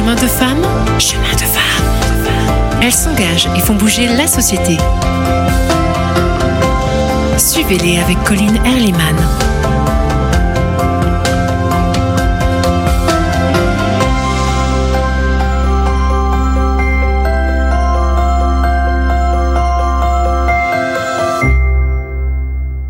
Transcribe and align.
chemin 0.00 0.14
de 0.14 0.20
femme, 0.20 0.62
chemin 0.98 1.32
de 1.34 1.44
femme. 1.44 2.80
Elles 2.82 2.90
s'engagent 2.90 3.48
et 3.54 3.60
font 3.60 3.74
bouger 3.74 4.08
la 4.08 4.26
société. 4.26 4.78
Suivez-les 7.36 7.98
avec 7.98 8.16
Colline 8.24 8.56
Erliman. 8.64 9.16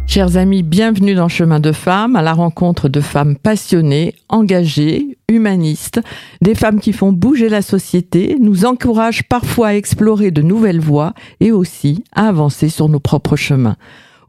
Chers 0.07 0.37
amis, 0.37 0.63
bienvenue 0.63 1.15
dans 1.15 1.29
Chemin 1.29 1.59
de 1.59 1.73
Femmes, 1.73 2.15
à 2.15 2.23
la 2.23 2.35
rencontre 2.35 2.89
de 2.89 3.01
femmes 3.01 3.37
passionnées, 3.37 4.15
engagées, 4.29 5.10
humanistes, 5.31 6.01
des 6.43 6.55
femmes 6.55 6.81
qui 6.81 6.93
font 6.93 7.13
bouger 7.13 7.49
la 7.49 7.63
société, 7.63 8.37
nous 8.41 8.65
encouragent 8.65 9.23
parfois 9.25 9.69
à 9.69 9.75
explorer 9.75 10.31
de 10.31 10.43
nouvelles 10.43 10.81
voies 10.81 11.15
et 11.41 11.53
aussi 11.53 12.05
à 12.13 12.29
avancer 12.29 12.69
sur 12.69 12.89
nos 12.89 13.01
propres 13.01 13.37
chemins. 13.37 13.77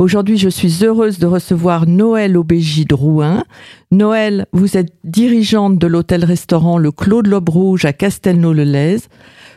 Aujourd'hui, 0.02 0.40
je 0.40 0.50
suis 0.50 0.84
heureuse 0.84 1.20
de 1.20 1.28
recevoir 1.28 1.86
Noël 1.86 2.36
Aubégy 2.36 2.86
de 2.86 2.96
Rouen. 2.96 3.44
Noël, 3.92 4.48
vous 4.52 4.76
êtes 4.76 4.92
dirigeante 5.04 5.78
de 5.78 5.86
l'hôtel-restaurant 5.86 6.80
Le 6.80 6.92
Clos 6.92 7.22
de 7.22 7.30
l'Aube 7.30 7.50
Rouge 7.50 7.86
à 7.86 7.94
Castelnau-le-Lez. 7.94 8.98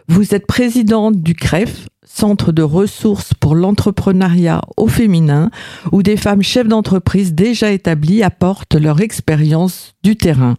Vous 0.07 0.35
êtes 0.35 0.47
présidente 0.47 1.23
du 1.23 1.35
CREF, 1.35 1.87
centre 2.05 2.53
de 2.53 2.61
ressources 2.61 3.33
pour 3.33 3.55
l'entrepreneuriat 3.55 4.61
au 4.77 4.87
féminin, 4.87 5.51
où 5.93 6.03
des 6.03 6.19
femmes 6.19 6.43
chefs 6.43 6.69
d'entreprise 6.69 7.33
déjà 7.33 7.71
établies 7.71 8.23
apportent 8.23 8.75
leur 8.75 9.01
expérience 9.01 9.95
du 10.03 10.15
terrain. 10.15 10.57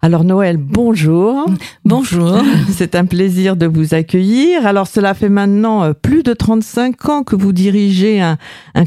Alors 0.00 0.22
Noël, 0.22 0.58
bonjour. 0.58 1.46
Bonjour. 1.84 2.40
C'est 2.70 2.94
un 2.94 3.04
plaisir 3.04 3.56
de 3.56 3.66
vous 3.66 3.94
accueillir. 3.94 4.64
Alors 4.64 4.86
cela 4.86 5.12
fait 5.12 5.28
maintenant 5.28 5.82
euh, 5.82 5.92
plus 5.92 6.22
de 6.22 6.34
35 6.34 7.08
ans 7.08 7.22
que 7.24 7.34
vous 7.34 7.52
dirigez 7.52 8.20
un, 8.20 8.36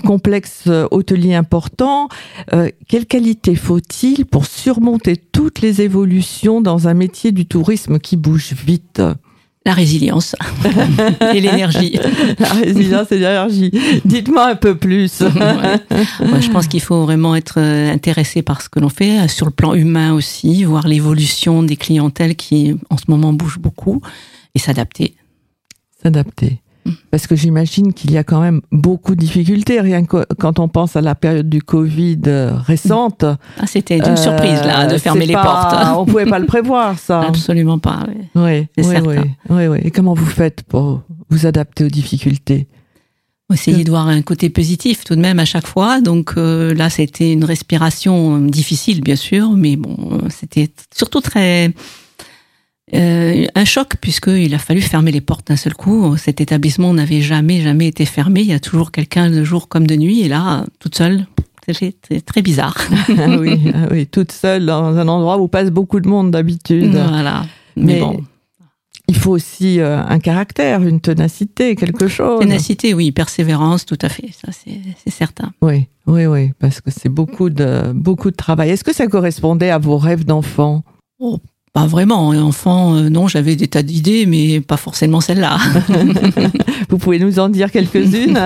complexe 0.06 0.64
euh, 0.68 0.88
hôtelier 0.92 1.34
important. 1.34 2.08
Euh, 2.54 2.70
quelle 2.88 3.06
qualité 3.06 3.56
faut-il 3.56 4.26
pour 4.26 4.46
surmonter 4.46 5.18
toutes 5.18 5.60
les 5.60 5.82
évolutions 5.82 6.62
dans 6.62 6.88
un 6.88 6.94
métier 6.94 7.34
du 7.34 7.46
tourisme 7.46 8.00
qui 8.00 8.16
bouge 8.16 8.54
vite? 8.54 9.02
La 9.66 9.74
résilience 9.74 10.36
et 11.34 11.40
l'énergie. 11.40 12.00
La 12.40 12.50
résilience 12.50 13.12
et 13.12 13.20
l'énergie. 13.20 13.72
Dites-moi 14.06 14.48
un 14.48 14.56
peu 14.56 14.76
plus. 14.76 15.20
je 15.22 16.52
pense 16.52 16.68
qu'il 16.68 16.82
faut 16.82 17.04
vraiment 17.04 17.36
être 17.36 17.60
euh, 17.60 17.92
intéressé 17.92 18.42
par 18.42 18.62
ce 18.62 18.70
que 18.70 18.80
l'on 18.80 18.90
fait, 18.90 19.20
euh, 19.20 19.28
sur 19.28 19.46
le 19.46 19.52
plan 19.52 19.74
humain 19.74 20.14
aussi, 20.14 20.64
voir 20.64 20.88
l'évolution 20.88 21.62
des 21.62 21.76
clientèles 21.76 22.36
qui 22.36 22.76
en 22.90 22.98
ce 22.98 23.04
moment 23.08 23.34
bougent 23.34 23.60
beaucoup 23.60 24.02
et 24.56 24.60
s'adapter. 24.60 25.16
S'adapter. 26.02 26.62
Parce 27.12 27.28
que 27.28 27.36
j'imagine 27.36 27.94
qu'il 27.94 28.12
y 28.12 28.18
a 28.18 28.24
quand 28.24 28.42
même 28.42 28.62
beaucoup 28.72 29.16
de 29.16 29.20
difficultés, 29.20 29.82
rien 29.82 30.04
que 30.04 30.26
quand 30.40 30.60
on 30.60 30.68
pense 30.68 30.96
à 30.96 31.02
la 31.02 31.16
période 31.16 31.48
du 31.50 31.62
Covid 31.62 32.22
euh, 32.28 32.54
récente. 32.56 33.24
Ah, 33.24 33.68
C'était 33.68 33.98
une 33.98 34.18
surprise, 34.18 34.62
là, 34.64 34.88
de 34.88 34.96
euh, 34.96 34.98
fermer 34.98 35.26
les 35.26 35.34
portes. 35.34 35.76
On 35.98 36.06
pouvait 36.06 36.26
pas 36.26 36.40
le 36.40 36.48
prévoir, 36.48 36.98
ça. 36.98 37.22
Absolument 37.22 37.78
pas, 37.78 38.06
oui. 38.08 38.68
Oui, 38.78 38.86
oui, 39.50 39.68
oui, 39.68 39.80
Et 39.84 39.92
comment 39.92 40.14
vous 40.14 40.26
faites 40.26 40.64
pour 40.64 41.02
vous 41.30 41.46
adapter 41.46 41.84
aux 41.84 41.90
difficultés 41.90 42.68
Essayer 43.54 43.84
de 43.84 43.90
voir 43.90 44.08
un 44.08 44.22
côté 44.22 44.50
positif 44.50 45.04
tout 45.04 45.16
de 45.16 45.20
même 45.20 45.38
à 45.38 45.46
chaque 45.46 45.68
fois. 45.68 46.00
Donc 46.00 46.36
euh, 46.38 46.74
là, 46.74 46.90
c'était 46.90 47.34
une 47.34 47.44
respiration 47.44 48.40
difficile, 48.40 49.02
bien 49.02 49.18
sûr, 49.18 49.50
mais 49.52 49.76
bon, 49.76 50.22
c'était 50.30 50.70
surtout 50.96 51.20
très 51.20 51.74
euh, 52.94 53.46
un 53.56 53.66
choc 53.66 53.96
puisqu'il 54.02 54.54
a 54.54 54.58
fallu 54.58 54.82
fermer 54.82 55.12
les 55.12 55.22
portes 55.22 55.48
d'un 55.48 55.56
seul 55.56 55.74
coup. 55.74 56.18
Cet 56.18 56.42
établissement 56.42 56.94
n'avait 56.94 57.22
jamais, 57.22 57.62
jamais 57.62 57.88
été 57.88 58.06
fermé. 58.06 58.42
Il 58.42 58.48
y 58.48 58.54
a 58.54 58.60
toujours 58.60 58.92
quelqu'un 58.92 59.30
de 59.30 59.44
jour 59.44 59.68
comme 59.68 59.88
de 59.88 59.96
nuit. 59.96 60.22
Et 60.22 60.28
là, 60.28 60.66
toute 60.80 60.96
seule, 60.96 61.26
c'est 61.72 62.26
très 62.26 62.42
bizarre. 62.42 62.78
Ah 63.18 63.38
oui, 63.38 63.60
ah 63.74 63.88
oui, 63.92 64.08
toute 64.08 64.32
seule 64.32 64.66
dans 64.66 64.98
un 64.98 65.08
endroit 65.08 65.38
où 65.40 65.48
passe 65.48 65.70
beaucoup 65.70 66.00
de 66.00 66.08
monde 66.08 66.32
d'habitude. 66.32 66.92
Voilà. 66.92 67.46
Mais, 67.76 68.00
bon. 68.00 68.22
Il 69.08 69.18
faut 69.18 69.32
aussi 69.32 69.82
euh, 69.82 70.02
un 70.06 70.20
caractère, 70.20 70.82
une 70.84 71.02
ténacité, 71.02 71.76
quelque 71.76 72.08
chose. 72.08 72.40
Ténacité, 72.40 72.94
oui, 72.94 73.12
persévérance, 73.12 73.86
tout 73.86 73.98
à 74.02 74.08
fait, 74.08 74.30
ça 74.32 74.54
c'est 74.54 75.10
certain. 75.10 75.52
Oui, 75.62 75.88
oui, 76.08 76.28
oui, 76.28 76.52
parce 76.60 76.80
que 76.80 76.92
c'est 76.92 77.10
beaucoup 77.10 77.50
de 77.50 77.92
beaucoup 77.94 78.32
de 78.32 78.36
travail. 78.38 78.70
Est-ce 78.70 78.86
que 78.86 78.94
ça 78.94 79.08
correspondait 79.08 79.70
à 79.70 79.80
vos 79.80 79.98
rêves 79.98 80.24
d'enfant? 80.24 80.84
Oh, 81.20 81.40
pas 81.74 81.86
vraiment. 81.86 82.30
Enfant, 82.30 82.96
euh, 82.96 83.10
non, 83.10 83.28
j'avais 83.28 83.56
des 83.56 83.68
tas 83.68 83.82
d'idées, 83.82 84.26
mais 84.26 84.60
pas 84.60 84.78
forcément 84.78 85.22
celle-là. 85.22 85.58
Vous 86.90 86.98
pouvez 86.98 87.20
nous 87.20 87.40
en 87.40 87.48
dire 87.48 87.72
quelques-unes 87.72 88.40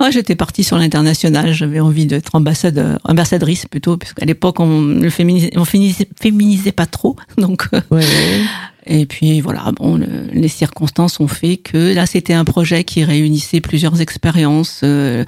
oh, 0.00 0.06
J'étais 0.10 0.36
partie 0.36 0.64
sur 0.64 0.76
l'international. 0.76 1.52
J'avais 1.52 1.80
envie 1.80 2.06
d'être 2.06 2.34
ambassadeur, 2.34 2.98
ambassadrice 3.04 3.66
plutôt, 3.66 3.96
puisqu'à 3.96 4.26
l'époque, 4.26 4.60
on 4.60 4.66
ne 4.66 5.08
féminisait, 5.08 6.72
pas 6.72 6.86
trop. 6.86 7.16
Donc, 7.38 7.68
euh, 7.72 8.00
et 8.84 9.06
puis 9.06 9.40
voilà, 9.40 9.70
bon, 9.76 10.00
les 10.32 10.48
circonstances 10.48 11.20
ont 11.20 11.28
fait 11.28 11.56
que 11.56 11.94
là, 11.94 12.04
c'était 12.04 12.32
un 12.32 12.44
projet 12.44 12.82
qui 12.82 13.04
réunissait 13.04 13.60
plusieurs 13.60 14.00
expériences, 14.00 14.80
euh, 14.82 15.24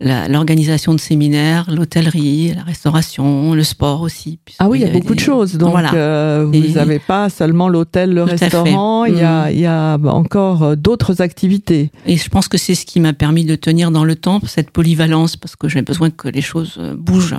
l'organisation 0.00 0.92
de 0.92 0.98
séminaires, 0.98 1.70
l'hôtellerie, 1.70 2.52
la 2.54 2.64
restauration, 2.64 3.54
le 3.54 3.62
sport 3.62 4.02
aussi. 4.02 4.40
Ah 4.58 4.68
oui, 4.68 4.80
il 4.80 4.86
y 4.86 4.90
a 4.90 4.92
beaucoup 4.92 5.14
de 5.14 5.20
choses. 5.20 5.54
Donc 5.54 5.70
voilà. 5.70 5.94
Euh, 5.94 6.48
vous 6.52 6.74
n'avez 6.74 6.98
pas 6.98 7.30
seulement 7.30 7.68
l'hôtel, 7.68 8.12
le 8.12 8.24
restaurant, 8.24 9.04
il 9.04 9.18
y, 9.18 9.22
a, 9.22 9.46
mm. 9.46 9.52
il 9.52 9.60
y 9.60 9.66
a 9.66 9.98
encore 10.06 10.62
euh, 10.64 10.74
d'autres 10.74 11.22
activités. 11.22 11.92
Et 12.06 12.16
je 12.16 12.28
pense 12.28 12.48
que 12.48 12.58
c'est 12.58 12.74
ce 12.74 12.84
qui 12.84 12.98
m'a 12.98 13.12
permis 13.12 13.44
de 13.44 13.54
tenir 13.54 13.92
dans 13.92 14.04
le 14.04 14.16
temps 14.16 14.40
cette 14.46 14.70
polyvalence, 14.70 15.36
parce 15.36 15.54
que 15.54 15.68
j'ai 15.68 15.82
besoin 15.82 16.10
que 16.10 16.26
les 16.26 16.42
choses 16.42 16.80
bougent. 16.98 17.36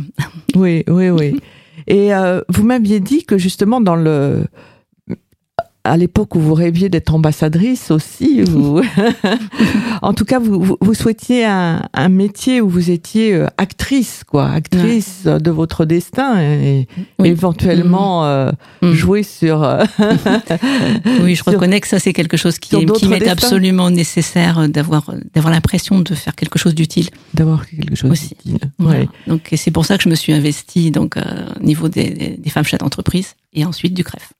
Oui, 0.55 0.83
oui, 0.87 1.09
oui. 1.09 1.35
Et 1.87 2.09
vous 2.49 2.63
m'aviez 2.63 2.99
dit 2.99 3.23
que 3.23 3.37
justement 3.37 3.79
dans 3.79 3.95
le 3.95 4.45
à 5.87 5.97
l'époque 5.97 6.35
où 6.35 6.39
vous 6.39 6.53
rêviez 6.53 6.89
d'être 6.89 7.13
ambassadrice 7.13 7.91
aussi, 7.91 8.41
vous... 8.41 8.81
en 10.01 10.13
tout 10.13 10.25
cas, 10.25 10.39
vous, 10.39 10.77
vous 10.79 10.93
souhaitiez 10.93 11.45
un, 11.45 11.81
un, 11.93 12.09
métier 12.09 12.61
où 12.61 12.69
vous 12.69 12.91
étiez 12.91 13.33
euh, 13.33 13.47
actrice, 13.57 14.23
quoi, 14.25 14.49
actrice 14.49 15.23
de 15.25 15.51
votre 15.51 15.85
destin 15.85 16.41
et 16.41 16.87
éventuellement 17.23 18.21
mm. 18.21 18.25
euh, 18.25 18.51
mm. 18.81 18.91
jouer 18.93 19.23
sur. 19.23 19.63
Euh, 19.63 19.85
oui, 21.21 21.35
je 21.35 21.43
reconnais 21.43 21.79
que 21.79 21.87
ça 21.87 21.99
c'est 21.99 22.13
quelque 22.13 22.37
chose 22.37 22.59
qui, 22.59 22.85
qui 22.85 23.07
m'est 23.07 23.27
absolument 23.27 23.89
nécessaire 23.89 24.67
d'avoir 24.69 25.13
d'avoir 25.33 25.53
l'impression 25.53 25.99
de 25.99 26.13
faire 26.13 26.35
quelque 26.35 26.59
chose 26.59 26.75
d'utile. 26.75 27.09
D'avoir 27.33 27.65
quelque 27.65 27.95
chose 27.95 28.19
d'utile. 28.19 28.59
Ouais. 28.79 29.07
Donc 29.27 29.53
c'est 29.55 29.71
pour 29.71 29.85
ça 29.85 29.97
que 29.97 30.03
je 30.03 30.09
me 30.09 30.15
suis 30.15 30.33
investie 30.33 30.91
donc 30.91 31.17
au 31.17 31.63
niveau 31.63 31.87
des, 31.89 32.37
des 32.37 32.49
femmes 32.49 32.65
chefs 32.65 32.79
d'entreprise 32.79 33.35
et 33.53 33.65
ensuite 33.65 33.93
du 33.93 34.03
CREF. 34.03 34.33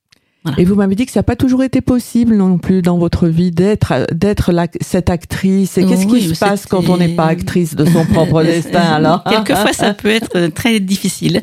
Et 0.57 0.65
vous 0.65 0.75
m'avez 0.75 0.95
dit 0.95 1.05
que 1.05 1.11
ça 1.11 1.19
n'a 1.19 1.23
pas 1.23 1.35
toujours 1.35 1.63
été 1.63 1.81
possible 1.81 2.35
non 2.35 2.57
plus 2.57 2.81
dans 2.81 2.97
votre 2.97 3.27
vie 3.27 3.51
d'être 3.51 4.07
d'être 4.13 4.51
cette 4.81 5.09
actrice. 5.09 5.77
Et 5.77 5.85
qu'est-ce 5.85 6.07
qui 6.07 6.21
se 6.21 6.39
passe 6.39 6.65
quand 6.65 6.89
on 6.89 6.97
n'est 6.97 7.15
pas 7.15 7.25
actrice 7.25 7.75
de 7.75 7.85
son 7.85 8.05
propre 8.05 8.43
destin 8.45 8.79
alors 8.79 9.23
Quelquefois, 9.29 9.73
ça 9.73 9.93
peut 9.93 10.09
être 10.09 10.47
très 10.47 10.79
difficile, 10.79 11.41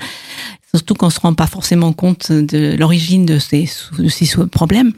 surtout 0.72 0.94
qu'on 0.94 1.10
se 1.10 1.20
rend 1.20 1.34
pas 1.34 1.46
forcément 1.46 1.92
compte 1.92 2.32
de 2.32 2.76
l'origine 2.76 3.26
de 3.26 3.38
ces, 3.38 3.68
de 3.98 4.08
ces 4.08 4.26
problèmes. 4.46 4.92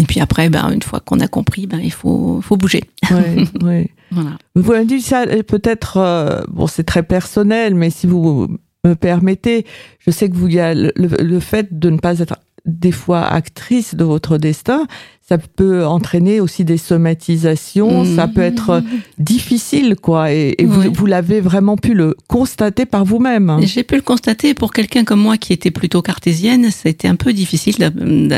Et 0.00 0.04
puis 0.04 0.20
après, 0.20 0.48
ben, 0.48 0.70
une 0.70 0.82
fois 0.82 1.00
qu'on 1.00 1.18
a 1.18 1.26
compris, 1.26 1.66
ben, 1.66 1.80
il 1.82 1.92
faut, 1.92 2.40
faut 2.40 2.56
bouger. 2.56 2.84
Oui. 3.10 3.90
voilà. 4.12 4.30
Vous 4.54 4.70
m'avez 4.70 4.84
dit 4.84 5.00
ça, 5.00 5.26
peut-être, 5.26 5.96
euh, 5.96 6.42
bon, 6.48 6.68
c'est 6.68 6.84
très 6.84 7.02
personnel, 7.02 7.74
mais 7.74 7.90
si 7.90 8.06
vous 8.06 8.46
me 8.84 8.94
permettez, 8.94 9.66
je 9.98 10.12
sais 10.12 10.30
que 10.30 10.36
vous, 10.36 10.46
il 10.46 10.54
y 10.54 10.60
a 10.60 10.72
le 10.72 11.40
fait 11.40 11.76
de 11.76 11.90
ne 11.90 11.98
pas 11.98 12.20
être 12.20 12.36
des 12.68 12.92
fois 12.92 13.24
actrice 13.24 13.94
de 13.94 14.04
votre 14.04 14.38
destin, 14.38 14.86
ça 15.28 15.36
peut 15.38 15.84
entraîner 15.84 16.40
aussi 16.40 16.64
des 16.64 16.78
somatisations, 16.78 18.04
ça 18.04 18.26
mmh. 18.26 18.32
peut 18.32 18.40
être 18.40 18.82
difficile, 19.18 19.96
quoi. 20.00 20.32
Et, 20.32 20.56
vous, 20.64 21.06
l'avez 21.06 21.40
vraiment 21.40 21.76
pu 21.76 21.92
le 21.94 22.16
constater 22.28 22.86
par 22.86 23.04
vous-même. 23.04 23.58
J'ai 23.62 23.82
pu 23.82 23.96
le 23.96 24.02
constater 24.02 24.54
pour 24.54 24.72
quelqu'un 24.72 25.04
comme 25.04 25.20
moi 25.20 25.36
qui 25.36 25.52
était 25.52 25.70
plutôt 25.70 26.00
cartésienne, 26.00 26.70
c'était 26.70 27.08
un 27.08 27.16
peu 27.16 27.32
difficile 27.32 27.76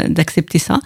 d'accepter 0.08 0.58
ça. 0.58 0.80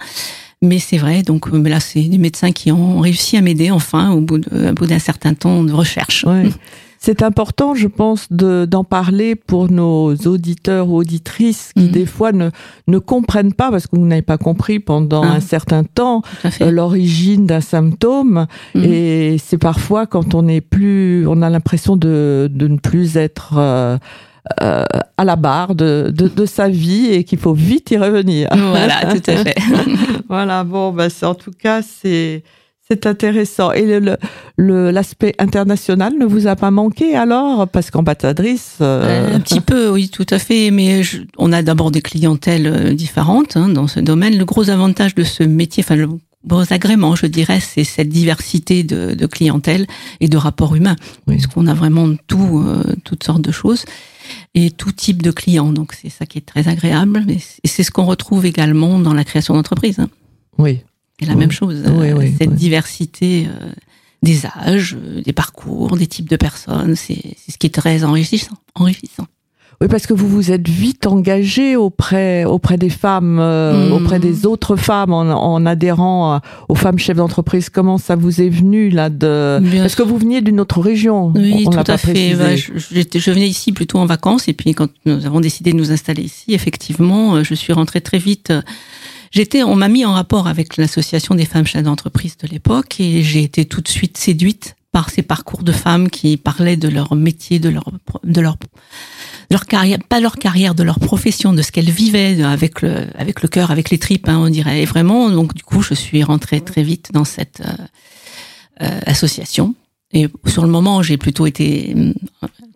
Mais 0.61 0.79
c'est 0.79 0.97
vrai, 0.97 1.21
donc 1.21 1.47
là, 1.51 1.79
c'est 1.79 2.01
des 2.01 2.17
médecins 2.17 2.51
qui 2.51 2.71
ont 2.71 2.99
réussi 2.99 3.37
à 3.37 3.41
m'aider 3.41 3.71
enfin 3.71 4.11
au 4.11 4.21
bout 4.21 4.39
d'un 4.39 4.99
certain 4.99 5.33
temps 5.33 5.63
de 5.63 5.73
recherche. 5.73 6.25
C'est 7.05 7.21
important, 7.21 7.75
je 7.75 7.87
pense, 7.87 8.31
d'en 8.31 8.83
parler 8.83 9.35
pour 9.35 9.69
nos 9.69 10.15
auditeurs 10.15 10.89
ou 10.89 10.95
auditrices 10.95 11.71
qui, 11.77 11.83
mhm. 11.83 11.91
des 11.91 12.07
fois, 12.07 12.31
ne, 12.31 12.49
ne 12.87 12.97
comprennent 12.97 13.53
pas, 13.53 13.69
parce 13.69 13.85
que 13.85 13.95
vous 13.95 14.07
n'avez 14.07 14.23
pas 14.23 14.39
compris 14.39 14.79
pendant 14.79 15.21
ah. 15.21 15.33
un 15.33 15.39
certain 15.39 15.83
temps 15.83 16.23
euh, 16.61 16.71
l'origine 16.71 17.45
d'un 17.45 17.61
symptôme. 17.61 18.47
Mhm. 18.73 18.83
Et 18.85 19.37
c'est 19.37 19.59
parfois 19.59 20.07
quand 20.07 20.33
on 20.33 20.41
n'est 20.41 20.61
plus, 20.61 21.27
on 21.27 21.43
a 21.43 21.49
l'impression 21.51 21.95
de, 21.95 22.49
de 22.51 22.67
ne 22.67 22.77
plus 22.77 23.17
être. 23.17 23.53
Euh, 23.59 23.97
à 24.61 25.25
la 25.25 25.35
barre 25.35 25.73
de, 25.73 26.11
de, 26.11 26.45
sa 26.45 26.69
vie 26.69 27.07
et 27.07 27.23
qu'il 27.23 27.39
faut 27.39 27.53
vite 27.53 27.89
y 27.89 27.97
revenir. 27.97 28.47
Voilà, 28.51 29.15
tout 29.15 29.31
à 29.31 29.37
fait. 29.43 29.55
voilà, 30.29 30.63
bon, 30.63 30.91
bah, 30.91 31.07
en 31.23 31.33
tout 31.33 31.51
cas, 31.51 31.81
c'est 31.81 32.43
c'est 32.87 33.07
intéressant. 33.07 33.71
Et 33.71 33.99
l'aspect 34.57 35.35
le, 35.37 35.43
international 35.43 36.13
ne 36.17 36.25
vous 36.25 36.47
a 36.47 36.55
pas 36.55 36.71
manqué 36.71 37.15
alors? 37.15 37.67
Parce 37.67 37.89
qu'ambassadrice... 37.89 38.77
Euh... 38.81 39.35
Un 39.35 39.39
petit 39.39 39.61
peu, 39.61 39.89
oui, 39.89 40.09
tout 40.09 40.25
à 40.29 40.39
fait. 40.39 40.71
Mais 40.71 41.01
on 41.37 41.51
a 41.51 41.61
d'abord 41.63 41.91
des 41.91 42.01
clientèles 42.01 42.67
euh, 42.67 42.93
différentes 42.93 43.57
hein, 43.57 43.69
dans 43.69 43.87
ce 43.87 43.99
domaine. 43.99 44.37
Le 44.37 44.45
gros 44.45 44.69
avantage 44.69 45.15
de 45.15 45.23
ce 45.23 45.43
métier, 45.43 45.83
enfin 45.83 45.95
le 45.95 46.07
gros 46.45 46.71
agrément, 46.71 47.15
je 47.15 47.25
dirais, 47.25 47.59
c'est 47.59 47.83
cette 47.83 48.09
diversité 48.09 48.83
de, 48.83 49.15
de, 49.15 49.25
clientèle 49.25 49.87
et 50.19 50.27
de 50.27 50.37
rapports 50.37 50.75
humains. 50.75 50.95
Oui. 51.25 51.37
Parce 51.37 51.47
qu'on 51.47 51.65
a 51.65 51.73
vraiment 51.73 52.09
tout, 52.27 52.63
euh, 52.63 52.83
toutes 53.03 53.23
sortes 53.23 53.41
de 53.41 53.51
choses 53.51 53.85
et 54.53 54.69
tout 54.69 54.91
type 54.91 55.23
de 55.23 55.31
clients. 55.31 55.71
Donc 55.71 55.93
c'est 55.99 56.09
ça 56.09 56.27
qui 56.27 56.37
est 56.37 56.45
très 56.45 56.67
agréable. 56.67 57.25
Et 57.29 57.67
c'est 57.67 57.83
ce 57.83 57.89
qu'on 57.89 58.05
retrouve 58.05 58.45
également 58.45 58.99
dans 58.99 59.13
la 59.15 59.23
création 59.23 59.55
d'entreprise. 59.55 59.97
Hein. 59.97 60.09
Oui, 60.59 60.81
c'est 61.19 61.27
la 61.27 61.35
même 61.35 61.51
chose. 61.51 61.83
Euh, 61.85 62.27
cette 62.37 62.55
diversité 62.55 63.47
euh, 63.47 63.69
des 64.21 64.45
âges, 64.45 64.97
euh, 64.99 65.21
des 65.21 65.33
parcours, 65.33 65.95
des 65.95 66.07
types 66.07 66.29
de 66.29 66.35
personnes, 66.35 66.95
c'est 66.95 67.21
ce 67.49 67.57
qui 67.57 67.67
est 67.67 67.75
très 67.75 68.03
enrichissant. 68.03 68.57
enrichissant. 68.75 69.25
Oui, 69.81 69.89
parce 69.89 70.07
que 70.07 70.13
vous 70.13 70.29
vous 70.29 70.51
êtes 70.51 70.69
vite 70.69 71.05
engagé 71.05 71.75
auprès 71.75 72.45
auprès 72.45 72.77
des 72.77 72.89
femmes, 72.89 73.39
hmm. 73.39 73.91
auprès 73.91 74.19
des 74.19 74.45
autres 74.45 74.77
femmes, 74.77 75.11
en, 75.11 75.65
adhérant 75.65 76.39
aux 76.69 76.75
femmes 76.75 76.97
chefs 76.97 77.17
d'entreprise. 77.17 77.69
Comment 77.69 77.97
ça 77.97 78.15
vous 78.15 78.41
est 78.41 78.47
venu 78.47 78.89
là 78.89 79.09
de 79.09 79.61
Est-ce 79.73 79.97
que 79.97 80.03
vous 80.03 80.17
veniez 80.17 80.39
d'une 80.39 80.61
autre 80.61 80.79
région 80.79 81.33
Oui, 81.35 81.65
tout 81.69 81.91
à 81.91 81.97
fait. 81.97 82.35
Bah, 82.35 82.55
je, 82.55 82.71
je, 82.77 83.31
venais 83.31 83.49
ici 83.49 83.73
plutôt 83.73 83.97
en 83.97 84.05
vacances 84.05 84.47
et 84.47 84.53
puis 84.53 84.73
quand 84.73 84.87
nous 85.05 85.25
avons 85.25 85.41
décidé 85.41 85.73
de 85.73 85.77
nous 85.77 85.91
installer 85.91 86.23
ici, 86.23 86.53
effectivement, 86.53 87.43
je 87.43 87.53
suis 87.53 87.73
rentrée 87.73 87.99
très 87.99 88.17
vite 88.17 88.53
J'étais, 89.35 89.63
on 89.63 89.75
m'a 89.75 89.89
mis 89.89 90.05
en 90.05 90.13
rapport 90.13 90.47
avec 90.47 90.77
l'association 90.77 91.35
des 91.35 91.43
femmes 91.43 91.67
chefs 91.67 91.83
d'entreprise 91.83 92.37
de 92.37 92.47
l'époque 92.47 93.01
et 93.01 93.21
j'ai 93.21 93.43
été 93.43 93.65
tout 93.65 93.81
de 93.81 93.87
suite 93.89 94.17
séduite 94.17 94.77
par 94.93 95.09
ces 95.09 95.23
parcours 95.23 95.61
de 95.61 95.73
femmes 95.73 96.09
qui 96.09 96.37
parlaient 96.37 96.77
de 96.77 96.87
leur 96.87 97.15
métier, 97.15 97.59
de 97.59 97.67
leur, 97.67 97.91
de 98.23 98.39
leur, 98.39 98.55
leur 99.51 99.65
carrière, 99.65 99.99
pas 100.07 100.21
leur 100.21 100.37
carrière, 100.37 100.73
de 100.73 100.83
leur 100.83 101.01
profession, 101.01 101.51
de 101.51 101.61
ce 101.63 101.73
qu'elles 101.73 101.89
vivaient 101.89 102.43
avec 102.43 102.81
le, 102.81 103.07
avec 103.17 103.41
le 103.41 103.49
cœur, 103.49 103.71
avec 103.71 103.89
les 103.89 103.97
tripes, 103.97 104.29
hein, 104.29 104.37
on 104.37 104.47
dirait. 104.47 104.83
Et 104.83 104.85
vraiment, 104.85 105.29
donc 105.29 105.53
du 105.53 105.63
coup, 105.63 105.81
je 105.81 105.95
suis 105.95 106.23
rentrée 106.23 106.61
très 106.61 106.83
vite 106.83 107.09
dans 107.11 107.25
cette 107.25 107.59
euh, 107.59 108.83
euh 108.83 108.99
association. 109.05 109.75
Et 110.15 110.27
sur 110.47 110.63
le 110.63 110.69
moment, 110.69 111.03
j'ai 111.03 111.17
plutôt 111.17 111.45
été 111.45 111.93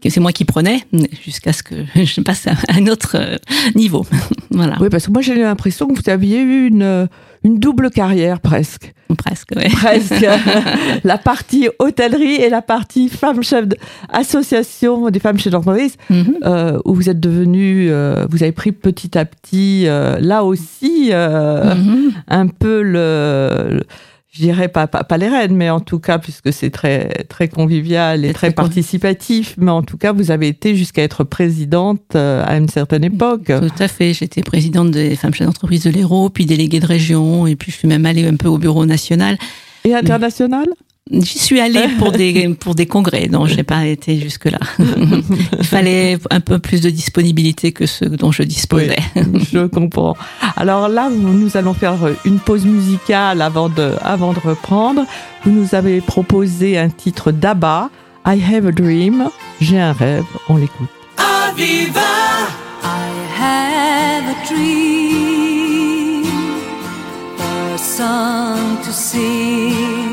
c'est 0.08 0.22
moi 0.22 0.32
qui 0.32 0.46
prenais 0.46 0.82
jusqu'à 1.26 1.52
ce 1.52 1.64
que 1.64 1.76
je 1.96 2.22
passe 2.22 2.48
à 2.48 2.54
un 2.70 2.88
autre 2.88 3.18
euh, 3.20 3.36
niveau. 3.76 4.06
voilà. 4.52 4.78
Oui, 4.80 4.88
parce 4.90 5.08
que 5.08 5.12
moi 5.12 5.22
j'ai 5.22 5.36
l'impression 5.36 5.88
que 5.88 6.02
vous 6.02 6.10
aviez 6.10 6.40
eu 6.40 6.68
une, 6.68 7.10
une 7.44 7.60
double 7.60 7.90
carrière 7.90 8.40
presque. 8.40 8.94
Presque, 9.18 9.50
oui. 9.58 9.68
Presque. 9.70 10.26
la 11.04 11.18
partie 11.18 11.68
hôtellerie 11.80 12.36
et 12.36 12.50
la 12.50 12.62
partie 12.62 13.10
femme 13.10 13.42
chef 13.42 13.66
d'association 13.68 15.10
des 15.10 15.20
femmes 15.20 15.40
chefs 15.40 15.52
d'entreprise, 15.52 15.96
mhm. 16.12 16.38
euh, 16.46 16.80
où 16.86 16.94
vous 16.94 17.10
êtes 17.10 17.20
devenu, 17.20 17.90
euh, 17.90 18.28
vous 18.30 18.44
avez 18.44 18.52
pris 18.52 18.72
petit 18.72 19.18
à 19.18 19.26
petit, 19.26 19.86
là 19.86 20.44
aussi, 20.44 21.12
mhm. 21.12 22.12
un 22.28 22.48
peu 22.48 22.84
le 22.84 23.82
je 24.32 24.44
dirais 24.44 24.68
pas, 24.68 24.86
pas, 24.86 25.18
les 25.18 25.28
reines, 25.28 25.56
mais 25.56 25.70
en 25.72 25.80
tout 25.80 26.00
cas, 26.00 26.20
puisque 26.20 26.54
c'est 26.54 26.70
très, 26.70 27.26
très 27.30 27.48
convivial 27.48 28.26
et 28.26 28.34
très, 28.34 28.52
participatif, 28.52 29.56
mais 29.58 29.72
en 29.72 29.82
tout 29.82 29.98
cas, 29.98 30.12
vous 30.12 30.30
avez 30.30 30.48
été 30.48 30.76
jusqu'à 30.76 31.02
être 31.02 31.24
présidente 31.24 32.16
euh, 32.16 32.44
à 32.46 32.58
une 32.58 32.70
certaine 32.70 33.04
époque. 33.04 33.46
Tout 33.46 33.84
à 33.84 33.88
fait. 33.88 34.14
J'étais 34.14 34.44
présidente 34.44 34.92
des 34.92 35.16
femmes 35.16 35.34
chefs 35.34 35.48
d'entreprise 35.48 35.84
de 35.84 35.90
l'Hérault, 35.90 36.30
puis 36.30 36.46
déléguée 36.46 36.80
de 36.80 36.86
région, 36.86 37.48
et 37.48 37.56
puis 37.56 37.72
je 37.72 37.78
suis 37.78 37.88
même 37.88 38.06
allée 38.06 38.28
un 38.28 38.36
peu 38.36 38.48
au 38.48 38.60
bureau 38.60 38.86
national. 38.86 39.38
Et 39.84 39.96
international? 39.96 40.68
J'y 41.12 41.40
suis 41.40 41.60
allée 41.60 41.88
pour 41.98 42.12
des 42.12 42.50
pour 42.60 42.76
des 42.76 42.86
congrès, 42.86 43.28
donc 43.28 43.48
j'ai 43.48 43.64
pas 43.64 43.86
été 43.86 44.20
jusque 44.20 44.46
là. 44.46 44.60
Il 44.80 45.66
fallait 45.66 46.20
un 46.30 46.40
peu 46.40 46.60
plus 46.60 46.82
de 46.82 46.90
disponibilité 46.92 47.72
que 47.72 47.88
ce 47.88 48.06
dont 48.06 48.32
je 48.32 48.44
disposais. 48.44 49.00
je 49.52 49.66
comprends. 49.66 50.16
Alors 50.56 50.88
là, 50.88 51.10
nous 51.10 51.58
allons 51.58 51.74
faire 51.74 51.96
une 52.26 52.38
pause 52.38 52.66
musicale 52.66 53.42
avant 53.42 53.70
de 53.70 53.94
avant 54.02 54.34
de 54.34 54.40
reprendre. 54.40 55.06
Vous 55.44 55.52
nous 55.52 55.74
avez 55.74 56.00
proposé 56.02 56.78
un 56.78 56.90
titre 56.90 57.32
d'Abba, 57.32 57.90
I 58.26 58.40
Have 58.54 58.68
a 58.68 58.72
Dream. 58.72 59.30
J'ai 59.62 59.80
un 59.80 59.94
rêve. 59.94 60.26
On 60.48 60.58
l'écoute. 60.58 60.90
Aviva, 61.18 62.02
I 62.84 63.10
have 63.40 64.26
a 64.30 64.36
dream, 64.48 66.24
a 67.74 67.78
song 67.78 68.78
to 68.86 68.92
sing. 68.92 70.09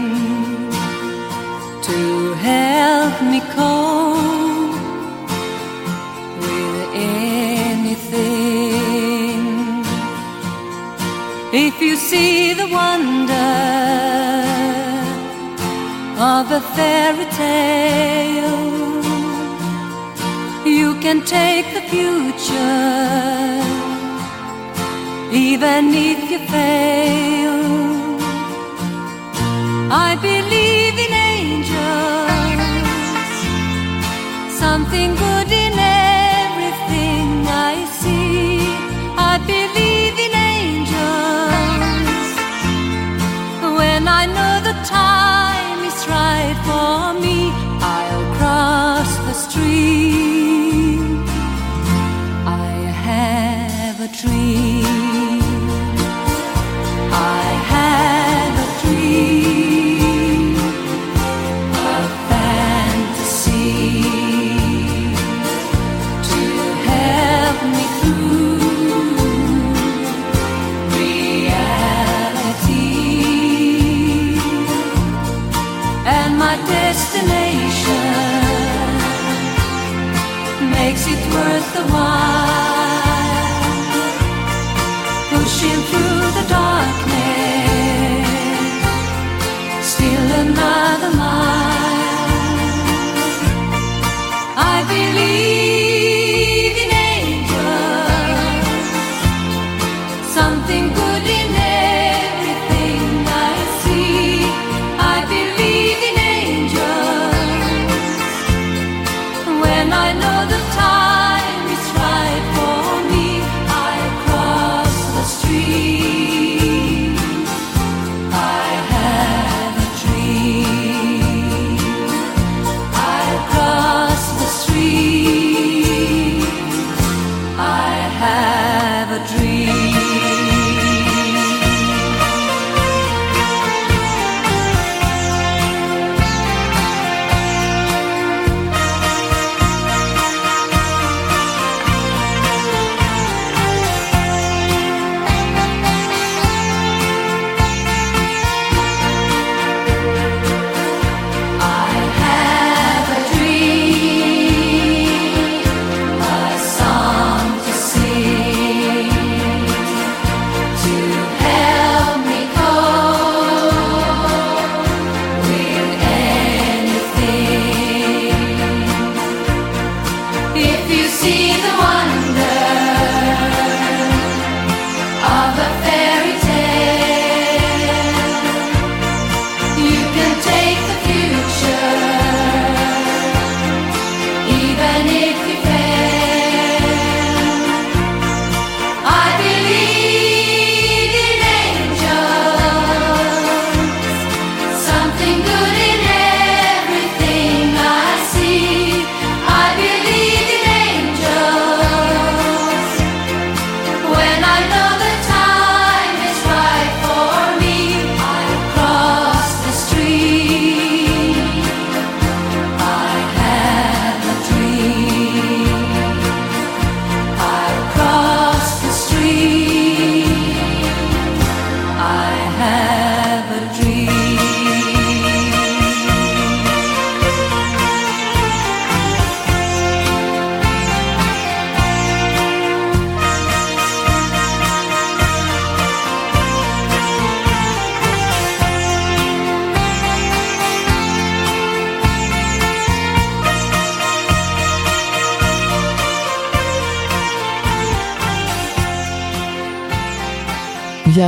Help 2.47 3.17
me 3.33 3.41
cope 3.57 4.79
with 6.43 6.83
anything. 7.73 8.63
If 11.67 11.75
you 11.87 11.95
see 12.11 12.55
the 12.61 12.69
wonder 12.81 13.53
of 16.35 16.45
a 16.61 16.63
fairy 16.75 17.29
tale, 17.43 18.65
you 20.77 20.89
can 21.05 21.19
take 21.39 21.67
the 21.77 21.85
future, 21.95 22.93
even 25.49 25.83
if 26.11 26.21
you 26.31 26.41
fail. 26.55 27.59
I 30.07 30.11
believe 30.29 30.66
tengo 34.97 35.26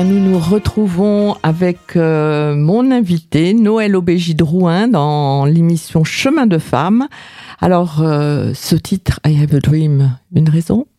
nous 0.05 0.21
nous 0.21 0.38
retrouvons 0.38 1.37
avec 1.43 1.97
euh, 1.97 2.55
mon 2.55 2.90
invité, 2.90 3.55
Noël 3.55 3.97
Rouen, 3.97 4.87
dans 4.87 5.45
l'émission 5.45 6.05
Chemin 6.05 6.47
de 6.47 6.59
femmes. 6.59 7.09
Alors, 7.61 8.00
euh, 8.00 8.52
ce 8.55 8.76
titre, 8.76 9.19
I 9.26 9.43
Have 9.43 9.55
a 9.55 9.61
Dream, 9.61 10.17
une 10.35 10.49
raison? 10.49 10.87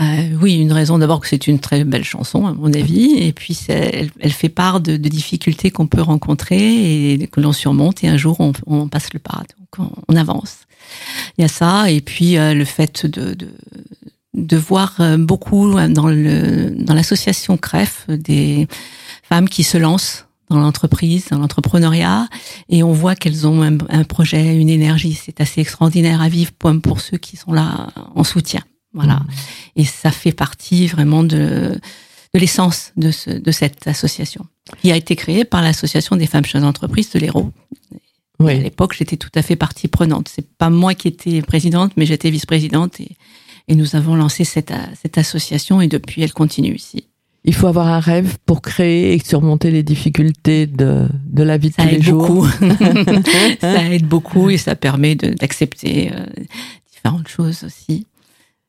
Euh, 0.00 0.30
oui, 0.40 0.54
une 0.54 0.72
raison 0.72 0.96
d'abord 0.96 1.20
que 1.20 1.28
c'est 1.28 1.46
une 1.46 1.58
très 1.58 1.84
belle 1.84 2.04
chanson 2.04 2.46
à 2.46 2.54
mon 2.54 2.72
avis, 2.72 3.16
et 3.18 3.34
puis 3.34 3.58
elle, 3.68 4.32
fait 4.32 4.48
part 4.48 4.80
de, 4.80 4.96
difficultés 4.96 5.70
qu'on 5.70 5.86
peut 5.86 6.00
rencontrer 6.00 7.12
et 7.12 7.26
que 7.26 7.38
l'on 7.38 7.52
surmonte, 7.52 8.02
et 8.02 8.08
un 8.08 8.16
jour 8.16 8.38
on, 8.66 8.88
passe 8.88 9.12
le 9.12 9.18
pas, 9.18 9.42
donc 9.58 9.88
on, 10.08 10.16
avance. 10.16 10.60
Il 11.36 11.42
y 11.42 11.44
a 11.44 11.48
ça, 11.48 11.90
et 11.90 12.00
puis 12.00 12.36
le 12.36 12.64
fait 12.64 13.04
de, 13.04 13.36
de 14.34 14.56
voir 14.56 14.96
euh, 15.00 15.16
beaucoup 15.16 15.70
dans 15.88 16.06
le 16.08 16.70
dans 16.70 16.94
l'association 16.94 17.56
CREF 17.56 18.06
des 18.08 18.68
femmes 19.22 19.48
qui 19.48 19.62
se 19.64 19.76
lancent 19.78 20.26
dans 20.48 20.58
l'entreprise, 20.58 21.28
dans 21.30 21.38
l'entrepreneuriat, 21.38 22.28
et 22.68 22.82
on 22.82 22.92
voit 22.92 23.14
qu'elles 23.14 23.46
ont 23.46 23.62
un, 23.62 23.78
un 23.88 24.02
projet, 24.04 24.56
une 24.56 24.68
énergie. 24.68 25.14
C'est 25.14 25.40
assez 25.40 25.60
extraordinaire 25.60 26.20
à 26.20 26.28
vivre 26.28 26.50
pour, 26.58 26.72
pour 26.80 27.00
ceux 27.00 27.18
qui 27.18 27.36
sont 27.36 27.52
là 27.52 27.88
en 28.16 28.24
soutien. 28.24 28.62
Voilà. 28.92 29.20
Et 29.76 29.84
ça 29.84 30.10
fait 30.10 30.32
partie 30.32 30.88
vraiment 30.88 31.22
de, 31.22 31.78
de 32.34 32.38
l'essence 32.40 32.90
de, 32.96 33.12
ce, 33.12 33.30
de 33.30 33.50
cette 33.52 33.86
association, 33.86 34.44
qui 34.82 34.90
a 34.90 34.96
été 34.96 35.14
créée 35.14 35.44
par 35.44 35.62
l'association 35.62 36.16
des 36.16 36.26
femmes 36.26 36.44
chefs 36.44 36.62
d'entreprise 36.62 37.10
de 37.10 37.20
l'Hérault. 37.20 37.52
À 38.40 38.44
Oui. 38.44 38.60
l'époque, 38.60 38.94
j'étais 38.98 39.16
tout 39.16 39.30
à 39.36 39.42
fait 39.42 39.54
partie 39.54 39.86
prenante. 39.86 40.28
C'est 40.34 40.48
pas 40.56 40.70
moi 40.70 40.94
qui 40.94 41.06
étais 41.06 41.42
présidente, 41.42 41.92
mais 41.96 42.06
j'étais 42.06 42.30
vice-présidente 42.30 42.98
et, 42.98 43.16
et 43.68 43.74
nous 43.76 43.96
avons 43.96 44.14
lancé 44.16 44.44
cette, 44.44 44.70
a- 44.70 44.88
cette 45.00 45.18
association 45.18 45.80
et 45.80 45.88
depuis, 45.88 46.22
elle 46.22 46.32
continue 46.32 46.74
ici. 46.74 47.04
Il 47.44 47.54
faut 47.54 47.68
avoir 47.68 47.88
un 47.88 48.00
rêve 48.00 48.36
pour 48.44 48.60
créer 48.60 49.14
et 49.14 49.18
surmonter 49.24 49.70
les 49.70 49.82
difficultés 49.82 50.66
de, 50.66 51.08
de 51.24 51.42
la 51.42 51.56
vie 51.56 51.70
de 51.70 51.74
Ça 51.74 51.82
tous 51.84 51.88
les 51.88 51.96
aide 51.96 52.02
jours. 52.02 52.26
beaucoup. 52.26 52.46
ça 53.60 53.84
aide 53.90 54.06
beaucoup 54.06 54.50
et 54.50 54.58
ça 54.58 54.76
permet 54.76 55.14
d'accepter 55.14 56.10
euh, 56.12 56.26
différentes 56.92 57.28
choses 57.28 57.64
aussi 57.64 58.06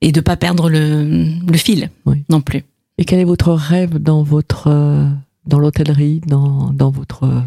et 0.01 0.11
de 0.11 0.21
pas 0.21 0.37
perdre 0.37 0.69
le, 0.69 1.03
le 1.45 1.57
fil 1.57 1.89
Oui. 2.05 2.23
non 2.29 2.39
plus. 2.41 2.63
Et 2.97 3.03
quel 3.05 3.19
est 3.19 3.23
votre 3.25 3.51
rêve 3.51 3.97
dans 3.97 4.23
votre 4.23 4.67
euh, 4.67 5.05
dans 5.45 5.59
l'hôtellerie, 5.59 6.21
dans, 6.27 6.71
dans 6.71 6.91
votre 6.91 7.23
euh, 7.23 7.41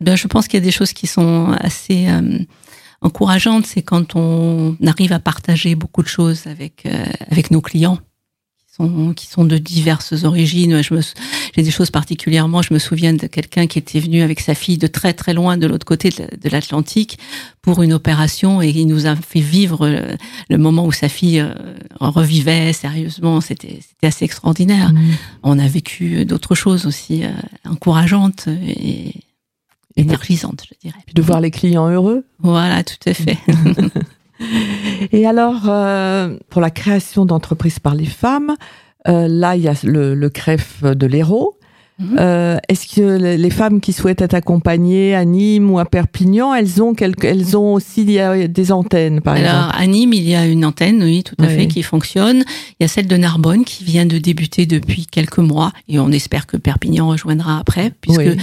Ben, 0.00 0.16
je 0.16 0.26
pense 0.28 0.46
qu'il 0.48 0.60
y 0.60 0.62
a 0.62 0.64
des 0.64 0.70
choses 0.70 0.92
qui 0.92 1.06
sont 1.08 1.50
assez 1.58 2.06
encourageantes. 3.02 3.66
C'est 3.66 3.82
quand 3.82 4.16
on 4.16 4.76
arrive 4.86 5.12
à 5.12 5.18
partager 5.18 5.74
beaucoup 5.74 6.02
de 6.02 6.08
choses 6.08 6.46
avec 6.46 6.86
euh, 6.86 7.04
avec 7.30 7.50
nos 7.50 7.60
clients 7.60 7.98
qui 8.68 8.74
sont 8.76 9.12
qui 9.14 9.26
sont 9.26 9.44
de 9.44 9.58
diverses 9.58 10.24
origines. 10.24 10.82
Je 10.82 10.94
me 10.94 11.00
j'ai 11.54 11.62
des 11.62 11.70
choses 11.70 11.90
particulièrement. 11.90 12.62
Je 12.62 12.72
me 12.72 12.78
souviens 12.78 13.12
de 13.12 13.26
quelqu'un 13.26 13.66
qui 13.66 13.78
était 13.78 14.00
venu 14.00 14.22
avec 14.22 14.40
sa 14.40 14.54
fille 14.54 14.78
de 14.78 14.86
très 14.86 15.12
très 15.12 15.34
loin 15.34 15.58
de 15.58 15.66
l'autre 15.66 15.84
côté 15.84 16.08
de 16.08 16.20
la- 16.22 16.36
de 16.44 16.48
l'Atlantique 16.48 17.18
pour 17.60 17.82
une 17.82 17.92
opération 17.92 18.62
et 18.62 18.70
il 18.70 18.86
nous 18.86 19.06
a 19.06 19.14
fait 19.14 19.40
vivre 19.40 19.86
le, 19.88 20.16
le 20.48 20.58
moment 20.58 20.86
où 20.86 20.92
sa 20.92 21.10
fille 21.10 21.40
euh, 21.40 21.52
revivait 22.00 22.72
sérieusement. 22.72 23.42
C'était 23.42 23.78
c'était 23.86 24.06
assez 24.06 24.24
extraordinaire. 24.24 24.90
On 25.42 25.58
a 25.58 25.66
vécu 25.68 26.24
d'autres 26.24 26.54
choses 26.54 26.86
aussi 26.86 27.24
euh, 27.24 27.30
encourageantes 27.68 28.48
et 28.48 29.12
énergisantes, 29.96 30.64
je 30.68 30.74
dirais. 30.88 30.98
de 31.14 31.22
voir 31.22 31.40
les 31.40 31.50
clients 31.50 31.88
heureux 31.90 32.24
Voilà, 32.40 32.82
tout 32.84 32.96
à 33.06 33.14
fait. 33.14 33.38
Et 35.12 35.26
alors, 35.26 35.62
euh, 35.68 36.36
pour 36.50 36.60
la 36.60 36.70
création 36.70 37.24
d'entreprises 37.24 37.78
par 37.78 37.94
les 37.94 38.06
femmes, 38.06 38.56
euh, 39.08 39.28
là, 39.28 39.54
il 39.56 39.62
y 39.62 39.68
a 39.68 39.74
le, 39.84 40.14
le 40.14 40.30
CREF 40.30 40.82
de 40.82 41.06
l'Hérault. 41.06 41.56
Mhm. 41.98 42.16
Euh, 42.18 42.56
Est-ce 42.68 42.96
que 42.96 43.36
les 43.36 43.50
femmes 43.50 43.80
qui 43.80 43.92
souhaitent 43.92 44.22
être 44.22 44.34
accompagnées 44.34 45.14
à 45.14 45.24
Nîmes 45.24 45.70
ou 45.70 45.78
à 45.78 45.84
Perpignan, 45.84 46.54
elles 46.54 46.82
ont, 46.82 46.94
elles 47.22 47.56
ont 47.56 47.74
aussi 47.74 48.04
des 48.04 48.72
antennes, 48.72 49.20
par 49.20 49.34
Alors, 49.34 49.46
exemple? 49.68 49.76
À 49.78 49.86
Nîmes, 49.86 50.12
il 50.14 50.28
y 50.28 50.34
a 50.34 50.46
une 50.46 50.64
antenne, 50.64 51.02
oui, 51.04 51.22
tout 51.22 51.36
à 51.38 51.46
Oui. 51.46 51.54
fait, 51.54 51.66
qui 51.68 51.82
fonctionne. 51.84 52.38
Il 52.80 52.82
y 52.82 52.84
a 52.84 52.88
celle 52.88 53.06
de 53.06 53.16
Narbonne 53.16 53.64
qui 53.64 53.84
vient 53.84 54.06
de 54.06 54.18
débuter 54.18 54.66
depuis 54.66 55.06
quelques 55.06 55.38
mois 55.38 55.72
et 55.88 56.00
on 56.00 56.10
espère 56.10 56.46
que 56.46 56.56
Perpignan 56.56 57.08
rejoindra 57.08 57.58
après, 57.58 57.92
puisque 58.00 58.20
Oui. 58.20 58.36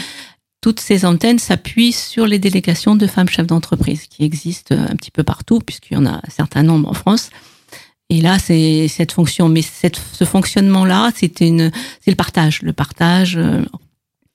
Toutes 0.61 0.79
ces 0.79 1.05
antennes 1.05 1.39
s'appuient 1.39 1.93
sur 1.93 2.27
les 2.27 2.39
délégations 2.39 2.95
de 2.95 3.07
femmes 3.07 3.29
chefs 3.29 3.47
d'entreprise 3.47 4.07
qui 4.07 4.23
existent 4.23 4.75
un 4.75 4.95
petit 4.95 5.11
peu 5.11 5.23
partout, 5.23 5.59
puisqu'il 5.59 5.93
y 5.93 5.97
en 5.97 6.05
a 6.05 6.15
un 6.15 6.29
certain 6.29 6.63
nombre 6.63 6.89
en 6.89 6.93
France. 6.93 7.29
Et 8.09 8.21
là, 8.21 8.39
c'est 8.39 8.87
cette 8.87 9.11
fonction, 9.11 9.49
mais 9.49 9.61
ce 9.61 10.25
fonctionnement-là, 10.25 11.11
c'est 11.15 11.37
c'est 11.37 12.11
le 12.11 12.15
partage, 12.15 12.61
le 12.63 12.73
partage 12.73 13.37
euh, 13.37 13.63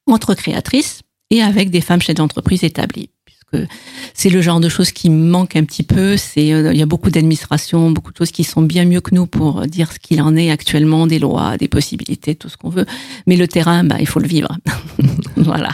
entre 0.06 0.34
créatrices 0.34 1.02
et 1.30 1.42
avec 1.42 1.70
des 1.70 1.80
femmes 1.80 2.00
chefs 2.00 2.14
d'entreprise 2.14 2.62
établies, 2.62 3.10
puisque 3.50 3.68
c'est 4.14 4.30
le 4.30 4.40
genre 4.42 4.60
de 4.60 4.68
choses 4.68 4.92
qui 4.92 5.10
me 5.10 5.28
manque 5.28 5.56
un 5.56 5.64
petit 5.64 5.82
peu. 5.82 6.16
C'est, 6.16 6.52
euh, 6.52 6.72
il 6.72 6.78
y 6.78 6.82
a 6.82 6.86
beaucoup 6.86 7.10
d'administrations, 7.10 7.90
beaucoup 7.90 8.12
de 8.12 8.16
choses 8.16 8.30
qui 8.30 8.44
sont 8.44 8.62
bien 8.62 8.84
mieux 8.84 9.00
que 9.00 9.14
nous 9.14 9.26
pour 9.26 9.66
dire 9.66 9.92
ce 9.92 9.98
qu'il 9.98 10.20
en 10.22 10.36
est 10.36 10.50
actuellement, 10.50 11.06
des 11.06 11.18
lois, 11.18 11.56
des 11.56 11.68
possibilités, 11.68 12.34
tout 12.34 12.48
ce 12.48 12.56
qu'on 12.56 12.70
veut. 12.70 12.86
Mais 13.26 13.36
le 13.36 13.48
terrain, 13.48 13.84
bah, 13.84 13.96
il 14.00 14.06
faut 14.06 14.20
le 14.20 14.28
vivre. 14.28 14.56
voilà. 15.36 15.70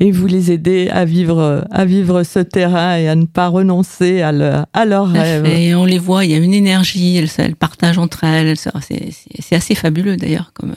Et 0.00 0.12
vous 0.12 0.26
les 0.26 0.52
aidez 0.52 0.88
à 0.90 1.06
vivre, 1.06 1.66
à 1.70 1.84
vivre 1.86 2.22
ce 2.22 2.38
terrain 2.38 2.98
et 2.98 3.08
à 3.08 3.14
ne 3.14 3.24
pas 3.24 3.48
renoncer 3.48 4.20
à, 4.20 4.30
leur 4.30 4.66
à 4.74 4.84
leurs 4.84 5.08
rêves. 5.08 5.46
Et 5.46 5.74
on 5.74 5.86
les 5.86 5.98
voit, 5.98 6.26
il 6.26 6.32
y 6.32 6.34
a 6.34 6.36
une 6.36 6.52
énergie, 6.52 7.16
elles, 7.16 7.30
elles 7.38 7.56
partagent 7.56 7.96
entre 7.98 8.24
elles. 8.24 8.56
C'est, 8.58 9.54
assez 9.56 9.74
fabuleux 9.74 10.16
d'ailleurs 10.18 10.52
comme, 10.52 10.74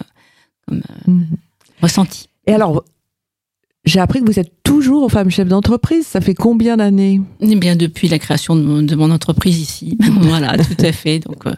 comme 0.65 0.77
euh, 0.79 1.11
Mhm. 1.11 1.27
ressenti. 1.81 2.29
Et 2.47 2.53
alors, 2.53 2.85
j'ai 3.83 3.99
appris 3.99 4.19
que 4.21 4.25
vous 4.25 4.39
êtes 4.39 4.51
toujours 4.63 5.11
femmes 5.11 5.31
chefs 5.31 5.47
d'entreprise. 5.47 6.05
Ça 6.05 6.21
fait 6.21 6.35
combien 6.35 6.77
d'années? 6.77 7.19
Eh 7.39 7.55
bien, 7.55 7.75
depuis 7.75 8.07
la 8.07 8.19
création 8.19 8.55
de 8.55 8.61
mon, 8.61 8.83
de 8.83 8.95
mon 8.95 9.09
entreprise 9.09 9.59
ici. 9.59 9.97
voilà, 10.21 10.55
tout 10.57 10.85
à 10.85 10.91
fait. 10.91 11.19
Donc, 11.19 11.47
euh, 11.47 11.53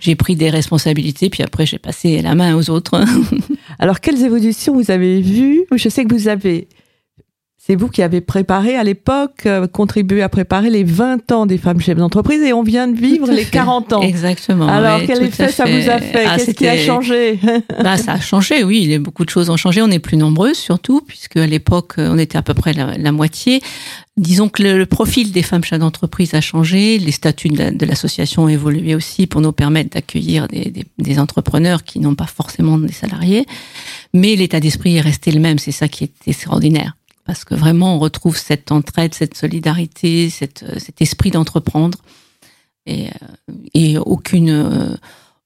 j'ai 0.00 0.16
pris 0.16 0.34
des 0.34 0.50
responsabilités, 0.50 1.30
puis 1.30 1.42
après, 1.42 1.66
j'ai 1.66 1.78
passé 1.78 2.20
la 2.20 2.34
main 2.34 2.56
aux 2.56 2.68
autres. 2.70 3.02
Alors, 3.78 4.00
quelles 4.00 4.22
évolutions 4.24 4.74
vous 4.74 4.90
avez 4.90 5.20
vues? 5.20 5.64
Je 5.74 5.88
sais 5.88 6.04
que 6.04 6.14
vous 6.14 6.28
avez. 6.28 6.68
C'est 7.68 7.76
vous 7.76 7.88
qui 7.88 8.00
avez 8.00 8.22
préparé 8.22 8.76
à 8.76 8.82
l'époque, 8.82 9.42
euh, 9.44 9.66
contribué 9.66 10.22
à 10.22 10.30
préparer 10.30 10.70
les 10.70 10.84
20 10.84 11.30
ans 11.32 11.44
des 11.44 11.58
femmes 11.58 11.80
chefs 11.80 11.98
d'entreprise 11.98 12.40
et 12.42 12.54
on 12.54 12.62
vient 12.62 12.88
de 12.88 12.96
vivre 12.98 13.30
les 13.30 13.44
fait. 13.44 13.50
40 13.50 13.92
ans. 13.92 14.00
Exactement. 14.00 14.66
Alors, 14.66 15.00
quel 15.06 15.22
effet 15.24 15.52
ça 15.52 15.64
vous 15.66 15.90
a 15.90 15.98
fait 15.98 16.24
Ah, 16.26 16.36
Qu'est-ce 16.38 16.52
qui 16.52 16.66
a 16.66 16.78
changé? 16.78 17.38
Bah, 17.82 17.98
ça 17.98 18.12
a 18.12 18.20
changé, 18.20 18.64
oui. 18.64 18.80
Il 18.84 18.90
y 18.90 18.94
a 18.94 18.98
beaucoup 18.98 19.24
de 19.26 19.30
choses 19.30 19.50
ont 19.50 19.58
changé. 19.58 19.82
On 19.82 19.90
est 19.90 19.98
plus 19.98 20.16
nombreuses, 20.16 20.56
surtout, 20.56 21.02
puisque 21.06 21.36
à 21.36 21.46
l'époque, 21.46 21.94
on 21.98 22.16
était 22.18 22.38
à 22.38 22.42
peu 22.42 22.54
près 22.54 22.72
la, 22.72 22.96
la 22.96 23.12
moitié. 23.12 23.60
Disons 24.16 24.48
que 24.48 24.62
le, 24.62 24.78
le 24.78 24.86
profil 24.86 25.30
des 25.30 25.42
femmes 25.42 25.62
chefs 25.62 25.78
d'entreprise 25.78 26.32
a 26.34 26.40
changé. 26.40 26.98
Les 26.98 27.12
statuts 27.12 27.50
de 27.50 27.58
la- 27.58 27.70
de 27.70 27.84
l'association 27.84 28.44
ont 28.44 28.48
évolué 28.48 28.94
aussi 28.94 29.26
pour 29.26 29.42
nous 29.42 29.52
permettre 29.52 29.90
d'accueillir 29.90 30.48
des, 30.48 30.70
des- 30.70 30.86
des 30.98 31.18
entrepreneurs 31.18 31.84
qui 31.84 32.00
n'ont 32.00 32.14
pas 32.14 32.26
forcément 32.26 32.78
des 32.78 32.92
salariés. 32.92 33.44
Mais 34.14 34.36
l'état 34.36 34.58
d'esprit 34.58 34.96
est 34.96 35.00
resté 35.02 35.32
le 35.32 35.40
même. 35.40 35.58
C'est 35.58 35.70
ça 35.70 35.86
qui 35.86 36.04
est 36.04 36.12
extraordinaire. 36.26 36.96
Parce 37.28 37.44
que 37.44 37.54
vraiment, 37.54 37.94
on 37.94 37.98
retrouve 37.98 38.38
cette 38.38 38.72
entraide, 38.72 39.12
cette 39.12 39.36
solidarité, 39.36 40.30
euh, 40.42 40.78
cet 40.78 41.02
esprit 41.02 41.30
d'entreprendre. 41.30 41.98
Et, 42.86 43.08
euh, 43.76 44.00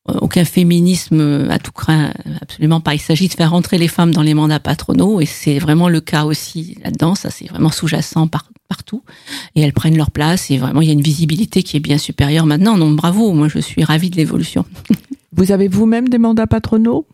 euh, 0.08 0.14
aucun 0.20 0.44
féminisme 0.44 1.48
à 1.50 1.58
tout 1.58 1.72
craint, 1.72 2.12
absolument 2.40 2.80
pas. 2.80 2.94
Il 2.94 3.00
s'agit 3.00 3.26
de 3.26 3.34
faire 3.34 3.50
rentrer 3.50 3.78
les 3.78 3.88
femmes 3.88 4.12
dans 4.12 4.22
les 4.22 4.34
mandats 4.34 4.60
patronaux 4.60 5.20
et 5.20 5.26
c'est 5.26 5.58
vraiment 5.58 5.88
le 5.88 6.00
cas 6.00 6.24
aussi 6.24 6.76
là-dedans. 6.84 7.16
Ça, 7.16 7.30
c'est 7.30 7.48
vraiment 7.48 7.70
sous-jacent 7.70 8.28
par- 8.28 8.48
partout. 8.68 9.02
Et 9.56 9.62
elles 9.62 9.72
prennent 9.72 9.96
leur 9.96 10.12
place 10.12 10.52
et 10.52 10.58
vraiment, 10.58 10.82
il 10.82 10.86
y 10.86 10.90
a 10.90 10.94
une 10.94 11.02
visibilité 11.02 11.64
qui 11.64 11.76
est 11.76 11.80
bien 11.80 11.98
supérieure 11.98 12.46
maintenant. 12.46 12.78
Donc, 12.78 12.94
bravo. 12.96 13.32
Moi, 13.32 13.48
je 13.48 13.58
suis 13.58 13.82
ravie 13.82 14.10
de 14.10 14.16
l'évolution. 14.16 14.64
Vous 15.32 15.50
avez 15.50 15.66
vous-même 15.66 16.08
des 16.08 16.18
mandats 16.18 16.46
patronaux? 16.46 17.06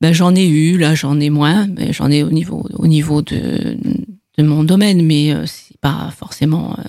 Ben, 0.00 0.12
j'en 0.12 0.34
ai 0.34 0.46
eu, 0.46 0.78
là, 0.78 0.94
j'en 0.94 1.20
ai 1.20 1.30
moins. 1.30 1.66
Mais 1.66 1.92
j'en 1.92 2.10
ai 2.10 2.22
au 2.22 2.30
niveau, 2.30 2.66
au 2.74 2.86
niveau 2.86 3.22
de, 3.22 3.76
de 4.38 4.42
mon 4.42 4.64
domaine, 4.64 5.04
mais 5.04 5.32
euh, 5.32 5.46
c'est 5.46 5.78
pas 5.80 6.12
forcément 6.16 6.76
euh, 6.78 6.82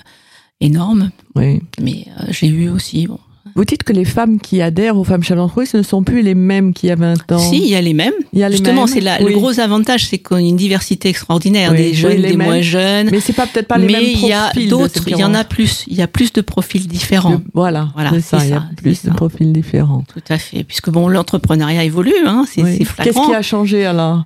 énorme. 0.60 1.10
Oui. 1.34 1.60
Mais 1.80 2.06
euh, 2.20 2.26
j'ai 2.30 2.48
eu 2.48 2.68
aussi, 2.68 3.06
bon. 3.06 3.20
Vous 3.54 3.64
dites 3.64 3.82
que 3.84 3.92
les 3.92 4.04
femmes 4.04 4.38
qui 4.40 4.60
adhèrent 4.60 4.96
aux 4.96 5.04
femmes 5.04 5.22
chefs 5.22 5.36
d'entreprise 5.36 5.72
ne 5.74 5.82
sont 5.82 6.02
plus 6.02 6.22
les 6.22 6.34
mêmes 6.34 6.72
qu'il 6.74 6.88
y 6.88 6.92
a 6.92 6.96
20 6.96 7.32
ans. 7.32 7.38
Si, 7.38 7.56
il 7.58 7.68
y 7.68 7.74
a 7.76 7.80
les 7.80 7.94
mêmes. 7.94 8.12
Il 8.32 8.40
y 8.40 8.42
a 8.42 8.48
les 8.48 8.56
Justement, 8.56 8.86
c'est 8.86 9.00
Oui. 9.22 9.32
le 9.32 9.38
gros 9.38 9.58
avantage, 9.60 10.06
c'est 10.06 10.18
qu'on 10.18 10.36
a 10.36 10.40
une 10.40 10.56
diversité 10.56 11.08
extraordinaire, 11.08 11.70
Oui, 11.72 11.76
des 11.78 11.94
jeunes, 11.94 12.20
des 12.22 12.36
mêmes. 12.36 12.46
moins 12.48 12.60
jeunes. 12.60 13.08
Mais 13.10 13.20
c'est 13.20 13.32
pas 13.32 13.46
peut-être 13.46 13.68
pas 13.68 13.78
les 13.78 13.86
mais 13.86 13.92
mêmes 13.92 14.02
il 14.04 14.26
y 14.26 14.32
a 14.32 14.44
profils 14.50 14.64
de 14.66 14.70
d'autres, 14.70 15.02
il 15.08 15.16
y 15.18 15.24
en 15.24 15.34
a 15.34 15.44
plus, 15.44 15.84
il 15.86 15.96
y 15.96 16.02
a 16.02 16.08
plus 16.08 16.32
de 16.32 16.40
profils 16.40 16.86
différents. 16.86 17.36
De- 17.36 17.40
Voilà, 17.54 17.88
Voilà, 17.94 18.10
c'est 18.12 18.20
ça, 18.20 18.38
il 18.44 18.50
y 18.50 18.52
a 18.52 18.64
plus 18.76 19.04
de 19.04 19.10
profils 19.10 19.52
différents. 19.52 20.04
Tout 20.12 20.20
à 20.28 20.38
fait, 20.38 20.64
puisque 20.64 20.90
bon, 20.90 21.08
l'entrepreneuriat 21.08 21.84
évolue, 21.84 22.12
hein, 22.26 22.44
c'est 22.50 22.62
Oui. 22.62 22.72
c'est 22.72 22.78
Qu'est-ce 22.78 22.92
flagrant. 22.92 23.26
qui 23.28 23.34
a 23.34 23.42
changé 23.42 23.86
alors? 23.86 24.24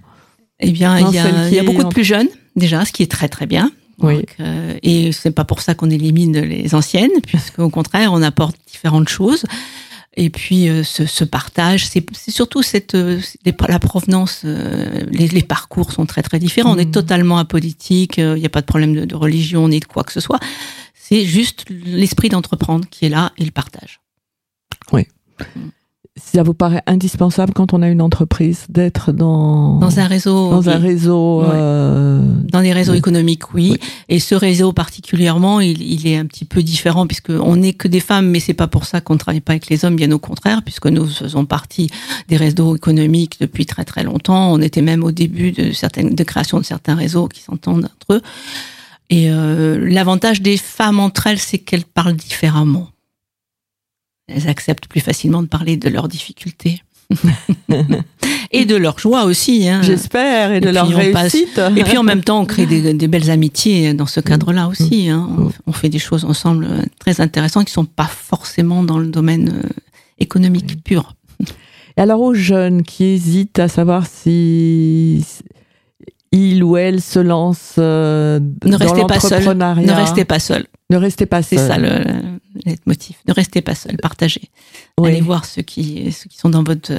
Eh 0.60 0.70
bien, 0.72 0.98
il 0.98 1.14
y, 1.14 1.18
a, 1.18 1.24
qui 1.24 1.30
il 1.50 1.54
y 1.54 1.58
a 1.58 1.62
beaucoup 1.62 1.82
de 1.82 1.86
ont- 1.86 1.90
plus 1.90 2.04
jeunes 2.04 2.28
déjà, 2.56 2.84
ce 2.84 2.92
qui 2.92 3.02
est 3.02 3.10
très 3.10 3.28
très 3.28 3.46
bien. 3.46 3.70
Oui. 4.02 4.16
Donc, 4.16 4.36
euh, 4.40 4.78
et 4.82 5.12
c'est 5.12 5.30
pas 5.30 5.44
pour 5.44 5.60
ça 5.60 5.74
qu'on 5.74 5.90
élimine 5.90 6.38
les 6.40 6.74
anciennes, 6.74 7.10
puisque 7.26 7.58
au 7.58 7.70
contraire, 7.70 8.12
on 8.12 8.22
apporte 8.22 8.56
différentes 8.70 9.08
choses. 9.08 9.44
et 10.16 10.28
puis 10.30 10.68
euh, 10.68 10.82
ce, 10.82 11.06
ce 11.06 11.22
partage, 11.24 11.86
c'est 11.86 12.04
surtout 12.30 12.62
cette 12.62 12.94
euh, 12.96 13.20
la 13.68 13.78
provenance, 13.78 14.42
euh, 14.44 15.04
les, 15.10 15.28
les 15.28 15.42
parcours 15.42 15.92
sont 15.92 16.04
très 16.06 16.22
très 16.22 16.38
différents. 16.38 16.74
On 16.74 16.78
est 16.78 16.86
Mhm. 16.86 16.90
totalement 16.92 17.38
apolitique, 17.38 18.18
il 18.18 18.34
n'y 18.34 18.46
a 18.46 18.50
pas 18.50 18.60
de 18.60 18.66
problème 18.66 18.94
de, 18.94 19.04
de 19.04 19.14
religion 19.14 19.68
ni 19.68 19.78
de 19.80 19.84
quoi 19.84 20.02
que 20.04 20.12
ce 20.12 20.20
soit. 20.20 20.40
C'est 20.94 21.24
juste 21.24 21.64
l'esprit 21.68 22.28
d'entreprendre 22.28 22.84
qui 22.90 23.06
est 23.06 23.08
là 23.08 23.32
et 23.38 23.44
le 23.44 23.50
partage. 23.50 24.00
Ça 26.22 26.42
vous 26.42 26.54
paraît 26.54 26.82
indispensable 26.86 27.52
quand 27.54 27.72
on 27.72 27.82
a 27.82 27.88
une 27.88 28.00
entreprise 28.02 28.64
d'être 28.68 29.12
dans, 29.12 29.78
Dans 29.78 29.98
un 29.98 30.06
réseau, 30.06 30.50
dans 30.50 30.68
un 30.68 30.76
réseau 30.78 31.40
Ouais. 31.42 31.48
euh, 31.52 32.22
Dans 32.52 32.60
les 32.60 32.72
réseaux 32.72 32.92
Oui. 32.92 32.98
économiques, 32.98 33.54
oui. 33.54 33.70
Oui. 33.72 33.78
Et 34.08 34.18
ce 34.20 34.34
réseau 34.34 34.72
particulièrement, 34.72 35.60
il, 35.60 35.82
il 35.82 36.06
est 36.06 36.16
un 36.16 36.26
petit 36.26 36.44
peu 36.44 36.62
différent 36.62 37.06
puisque 37.06 37.30
on 37.30 37.56
n'est 37.56 37.72
que 37.72 37.88
des 37.88 38.00
femmes, 38.00 38.28
mais 38.28 38.40
c'est 38.40 38.54
pas 38.54 38.68
pour 38.68 38.84
ça 38.84 39.00
qu'on 39.00 39.14
ne 39.14 39.18
travaille 39.18 39.40
pas 39.40 39.52
avec 39.52 39.68
les 39.68 39.84
hommes, 39.84 39.96
bien 39.96 40.10
au 40.12 40.18
contraire, 40.18 40.62
puisque 40.62 40.86
nous 40.86 41.06
faisons 41.06 41.44
partie 41.46 41.90
des 42.28 42.36
réseaux 42.36 42.76
économiques 42.76 43.38
depuis 43.40 43.66
très 43.66 43.84
très 43.84 44.02
longtemps. 44.04 44.52
On 44.52 44.60
était 44.60 44.82
même 44.82 45.02
au 45.04 45.10
début 45.12 45.52
de 45.52 45.72
certaines 45.72 46.14
de 46.14 46.24
création 46.24 46.58
de 46.58 46.64
certains 46.64 46.94
réseaux 46.94 47.28
qui 47.28 47.40
s'entendent 47.42 47.84
entre 47.86 48.14
eux. 48.18 48.22
Et 49.10 49.30
euh, 49.30 49.76
l'avantage 49.90 50.40
des 50.40 50.56
femmes 50.56 51.00
entre 51.00 51.26
elles, 51.26 51.38
c'est 51.40 51.58
qu'elles 51.58 51.84
parlent 51.84 52.14
différemment. 52.14 52.88
Elles 54.34 54.48
acceptent 54.48 54.86
plus 54.86 55.00
facilement 55.00 55.42
de 55.42 55.48
parler 55.48 55.76
de 55.76 55.88
leurs 55.88 56.08
difficultés. 56.08 56.82
et 58.52 58.64
de 58.64 58.76
leur 58.76 58.98
joie 58.98 59.24
aussi. 59.24 59.68
Hein. 59.68 59.80
j'espère, 59.82 60.52
et 60.52 60.60
de 60.60 60.70
leur 60.70 60.88
passe- 61.12 61.32
réussite. 61.32 61.60
Et 61.76 61.84
puis 61.84 61.96
en 61.98 62.02
même 62.02 62.22
temps, 62.22 62.40
on 62.40 62.44
crée 62.46 62.66
des, 62.66 62.94
des 62.94 63.08
belles 63.08 63.30
amitiés 63.30 63.94
dans 63.94 64.06
ce 64.06 64.20
cadre-là 64.20 64.68
aussi. 64.68 65.08
Hein. 65.08 65.28
On, 65.36 65.40
Mm. 65.44 65.52
on 65.66 65.72
fait 65.72 65.88
des 65.88 65.98
choses 65.98 66.24
ensemble 66.24 66.66
euh, 66.70 66.82
très 66.98 67.20
intéressantes 67.20 67.66
qui 67.66 67.72
sont 67.72 67.84
pas 67.84 68.06
forcément 68.08 68.82
dans 68.82 68.98
le 68.98 69.06
domaine 69.08 69.62
euh, 69.64 69.68
économique 70.18 70.82
pur. 70.84 71.14
Et 71.96 72.00
alors 72.00 72.20
aux 72.20 72.34
jeunes 72.34 72.82
qui 72.82 73.04
hésitent 73.04 73.58
à 73.58 73.68
savoir 73.68 74.06
si 74.06 75.24
il 76.32 76.62
ou 76.62 76.76
elle 76.76 77.00
se 77.00 77.18
lance 77.18 77.74
euh, 77.78 78.38
Ne 78.64 78.70
dans 78.72 78.78
restez 78.78 79.04
pas 79.06 79.18
seul. 79.20 79.30
l'entrepreneuriat. 79.44 79.86
Ne 79.86 79.92
restez 79.92 80.24
pas 80.24 80.38
seul. 80.38 80.66
Ne 80.90 80.96
restez 80.96 81.26
pas 81.26 81.42
C'est 81.42 81.56
seul. 81.56 81.68
ça 81.68 81.78
le, 81.78 81.88
le 81.88 82.20
leitmotiv. 82.66 83.16
Ne 83.28 83.32
restez 83.32 83.62
pas 83.62 83.74
seul. 83.74 83.96
Partagez. 83.96 84.42
Oui. 84.98 85.10
Allez 85.10 85.20
voir 85.20 85.44
ceux 85.44 85.62
qui, 85.62 86.10
ceux 86.12 86.28
qui 86.28 86.36
sont 86.36 86.48
dans 86.50 86.62
votre, 86.62 86.92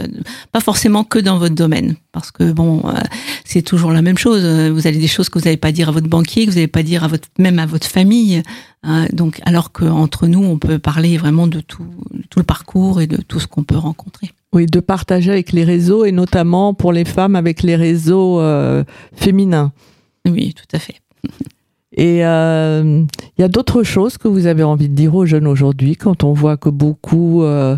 pas 0.51 0.59
forcément 0.59 1.03
que 1.03 1.19
dans 1.19 1.37
votre 1.37 1.55
domaine, 1.55 1.95
parce 2.11 2.31
que 2.31 2.51
bon, 2.51 2.81
euh, 2.85 2.93
c'est 3.45 3.61
toujours 3.61 3.91
la 3.91 4.01
même 4.01 4.17
chose. 4.17 4.43
Vous 4.71 4.87
avez 4.87 4.97
des 4.97 5.07
choses 5.07 5.29
que 5.29 5.39
vous 5.39 5.45
n'allez 5.45 5.57
pas 5.57 5.71
dire 5.71 5.89
à 5.89 5.91
votre 5.91 6.07
banquier, 6.09 6.45
que 6.45 6.51
vous 6.51 6.55
n'allez 6.55 6.67
pas 6.67 6.83
dire 6.83 7.03
à 7.03 7.07
votre, 7.07 7.27
même 7.37 7.59
à 7.59 7.65
votre 7.65 7.87
famille. 7.87 8.41
hein. 8.83 9.05
donc, 9.13 9.39
alors 9.45 9.71
qu'entre 9.71 10.25
nous, 10.27 10.43
on 10.43 10.57
peut 10.57 10.79
parler 10.79 11.17
vraiment 11.17 11.47
de 11.47 11.59
tout, 11.59 11.85
de 12.13 12.23
tout 12.29 12.39
le 12.39 12.45
parcours 12.45 13.01
et 13.01 13.07
de 13.07 13.17
tout 13.17 13.39
ce 13.39 13.47
qu'on 13.47 13.63
peut 13.63 13.77
rencontrer. 13.77 14.31
Oui, 14.53 14.65
de 14.65 14.81
partager 14.81 15.31
avec 15.31 15.53
les 15.53 15.63
réseaux 15.63 16.03
et 16.03 16.11
notamment 16.11 16.73
pour 16.73 16.91
les 16.91 17.05
femmes 17.05 17.37
avec 17.37 17.63
les 17.63 17.77
réseaux 17.77 18.41
euh, 18.41 18.83
féminins. 19.13 19.71
Oui, 20.27 20.53
tout 20.53 20.75
à 20.75 20.79
fait. 20.79 20.95
Et 21.95 22.25
euh, 22.25 23.03
il 23.37 23.41
y 23.41 23.43
a 23.43 23.47
d'autres 23.47 23.83
choses 23.83 24.17
que 24.17 24.27
vous 24.27 24.47
avez 24.47 24.63
envie 24.63 24.89
de 24.89 24.95
dire 24.95 25.15
aux 25.15 25.25
jeunes 25.25 25.47
aujourd'hui 25.47 25.95
quand 25.95 26.23
on 26.23 26.33
voit 26.33 26.57
que 26.57 26.69
beaucoup 26.69 27.43
euh, 27.43 27.77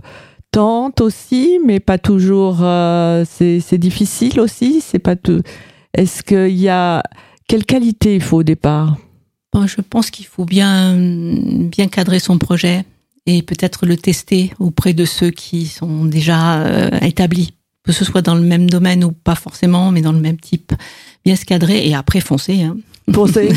tentent 0.52 1.02
aussi, 1.02 1.60
mais 1.64 1.80
pas 1.80 2.00
toujours. 2.00 2.58
c'est 3.26 3.60
c'est 3.60 3.78
difficile 3.78 4.40
aussi. 4.40 4.82
C'est 4.82 5.00
pas 5.00 5.16
tout. 5.16 5.42
Est-ce 5.94 6.24
qu'il 6.24 6.58
y 6.58 6.70
a 6.70 7.04
quelle 7.48 7.66
qualité 7.66 8.16
il 8.16 8.22
faut 8.22 8.38
au 8.38 8.44
départ? 8.44 8.98
Bon, 9.54 9.68
je 9.68 9.82
pense 9.82 10.10
qu'il 10.10 10.26
faut 10.26 10.46
bien, 10.46 10.96
bien 10.98 11.88
cadrer 11.88 12.18
son 12.18 12.40
projet 12.40 12.84
et 13.26 13.42
peut-être 13.42 13.86
le 13.86 13.98
tester 13.98 14.54
auprès 14.60 14.94
de 14.94 15.06
ceux 15.06 15.32
qui 15.32 15.66
sont 15.68 16.06
déjà 16.06 16.62
euh, 16.64 16.90
établis, 17.02 17.54
que 17.84 17.92
ce 17.92 18.06
soit 18.06 18.22
dans 18.22 18.36
le 18.36 18.42
même 18.42 18.70
domaine 18.70 19.04
ou 19.04 19.12
pas 19.12 19.36
forcément, 19.36 19.92
mais 19.92 20.02
dans 20.02 20.12
le 20.12 20.20
même 20.20 20.40
type. 20.40 20.74
Bien 21.26 21.36
se 21.36 21.46
cadrer 21.46 21.88
et 21.88 21.96
après 21.96 22.20
foncer. 22.20 22.62
Hein. 22.64 22.78
Pensez. 23.12 23.50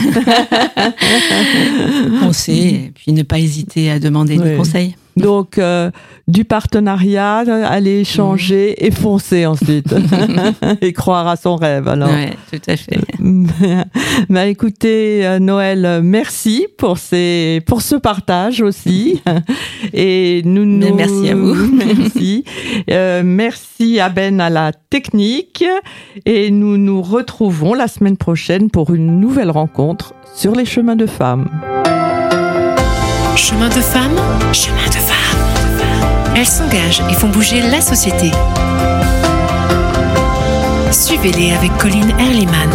Foncer 2.20 2.52
et 2.87 2.92
puis 2.94 3.12
ne 3.12 3.22
pas 3.22 3.38
hésiter 3.38 3.90
à 3.90 3.98
demander 3.98 4.38
Ouais. 4.38 4.50
des 4.52 4.57
conseils. 4.57 4.96
Donc 5.16 5.59
du 5.59 6.37
du 6.37 6.44
partenariat, 6.44 7.38
aller 7.38 8.00
échanger 8.00 8.85
et 8.85 8.90
foncer 8.90 9.46
ensuite 9.46 9.94
et 10.81 10.92
croire 10.92 11.26
à 11.26 11.37
son 11.37 11.57
rêve. 11.57 11.88
Alors. 11.88 12.09
Ouais, 12.09 12.33
tout 12.50 12.61
à 12.68 12.76
fait. 12.76 12.98
bah 14.29 14.46
écoutez 14.46 15.26
euh, 15.26 15.38
Noël, 15.38 15.85
euh, 15.85 16.00
merci 16.02 16.66
pour 16.79 16.98
ces 16.98 17.61
pour 17.66 17.83
ce 17.83 17.96
partage 17.96 18.61
aussi 18.61 19.22
et 19.92 20.42
nous 20.44 20.64
nous 20.64 20.94
merci 20.94 21.31
à 21.31 21.35
vous. 21.35 21.55
merci 21.55 22.44
Euh, 22.90 23.22
merci 23.24 24.00
à 24.00 24.09
Ben 24.09 24.40
à 24.40 24.50
la 24.50 24.72
technique 24.72 25.64
et 26.24 26.50
nous 26.50 26.76
nous 26.76 27.02
retrouvons 27.02 27.74
la 27.74 27.88
semaine 27.88 28.16
prochaine 28.16 28.70
pour 28.70 28.94
une 28.94 29.20
nouvelle 29.20 29.50
rencontre 29.50 30.14
sur 30.35 30.55
les 30.55 30.64
chemins 30.64 30.96
de 30.96 31.07
femmes. 31.07 31.48
Chemin 33.37 33.68
de 33.68 33.81
femmes, 33.81 34.16
chemin 34.53 34.87
de 34.87 34.94
femmes. 34.94 36.35
Elles 36.35 36.46
s'engagent 36.46 37.03
et 37.11 37.14
font 37.14 37.29
bouger 37.29 37.61
la 37.61 37.81
société. 37.81 38.31
Suivez-les 40.90 41.53
avec 41.53 41.77
Colline 41.77 42.11
Erliman. 42.18 42.70